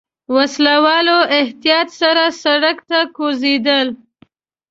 وسله 0.35 0.75
والو 0.85 1.19
احتياط 1.39 1.87
سره 2.01 2.23
سړک 2.43 2.77
ته 2.89 2.99
کوزېدل. 3.17 3.87